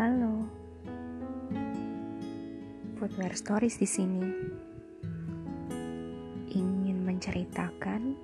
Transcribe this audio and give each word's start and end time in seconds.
Halo. 0.00 0.48
Footwear 2.96 3.36
Stories 3.36 3.76
di 3.76 3.84
sini. 3.84 4.24
Ingin 6.56 7.04
menceritakan 7.04 8.16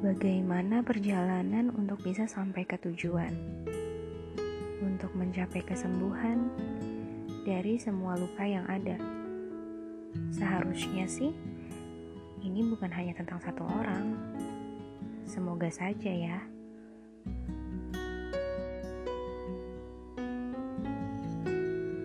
bagaimana 0.00 0.80
perjalanan 0.80 1.68
untuk 1.76 2.00
bisa 2.00 2.24
sampai 2.24 2.64
ke 2.64 2.80
tujuan. 2.80 3.36
Untuk 4.80 5.12
mencapai 5.12 5.60
kesembuhan 5.60 6.48
dari 7.44 7.76
semua 7.76 8.16
luka 8.16 8.48
yang 8.48 8.64
ada. 8.64 8.96
Seharusnya 10.32 11.04
sih 11.04 11.36
ini 12.40 12.64
bukan 12.64 12.88
hanya 12.96 13.12
tentang 13.12 13.44
satu 13.44 13.60
orang. 13.60 14.16
Semoga 15.28 15.68
saja 15.68 16.08
ya. 16.08 16.40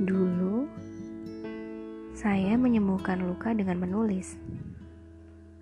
Dulu, 0.03 0.67
saya 2.11 2.59
menyembuhkan 2.59 3.23
luka 3.23 3.55
dengan 3.55 3.80
menulis. 3.80 4.35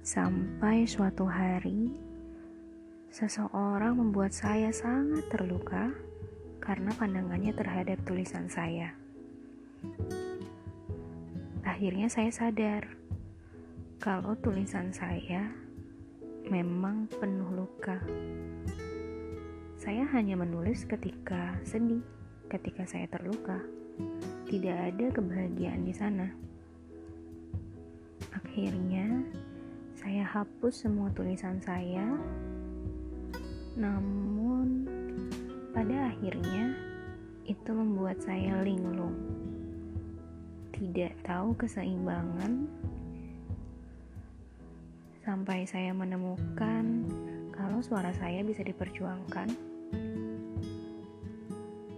Sampai 0.01 0.89
suatu 0.89 1.29
hari, 1.29 1.93
seseorang 3.13 4.01
membuat 4.01 4.33
saya 4.33 4.73
sangat 4.73 5.29
terluka 5.29 5.93
karena 6.57 6.89
pandangannya 6.97 7.53
terhadap 7.53 8.01
tulisan 8.01 8.49
saya. 8.49 8.97
Akhirnya 11.61 12.09
saya 12.09 12.33
sadar 12.33 12.97
kalau 14.01 14.33
tulisan 14.41 14.89
saya 14.89 15.53
memang 16.49 17.05
penuh 17.13 17.61
luka. 17.61 18.01
Saya 19.77 20.09
hanya 20.17 20.33
menulis 20.33 20.89
ketika 20.89 21.61
sedih, 21.61 22.01
ketika 22.49 22.89
saya 22.89 23.05
terluka. 23.05 23.61
Tidak 24.51 24.67
ada 24.91 25.07
kebahagiaan 25.15 25.87
di 25.87 25.95
sana. 25.95 26.27
Akhirnya, 28.35 29.23
saya 29.95 30.27
hapus 30.27 30.83
semua 30.83 31.07
tulisan 31.15 31.63
saya. 31.63 32.03
Namun, 33.79 34.91
pada 35.71 36.11
akhirnya 36.11 36.75
itu 37.47 37.71
membuat 37.71 38.19
saya 38.19 38.59
linglung. 38.59 39.15
Tidak 40.75 41.23
tahu 41.23 41.55
keseimbangan 41.55 42.67
sampai 45.23 45.63
saya 45.63 45.95
menemukan 45.95 47.07
kalau 47.55 47.79
suara 47.79 48.11
saya 48.19 48.43
bisa 48.43 48.67
diperjuangkan. 48.67 49.47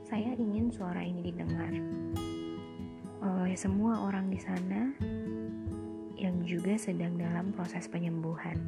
Saya 0.05 0.37
ingin 0.37 0.69
suara 0.69 1.01
ini 1.01 1.33
didengar 1.33 1.73
oleh 3.23 3.55
semua 3.55 4.03
orang 4.03 4.27
di 4.27 4.39
sana 4.39 4.91
yang 6.19 6.43
juga 6.43 6.75
sedang 6.75 7.15
dalam 7.15 7.55
proses 7.55 7.87
penyembuhan. 7.87 8.59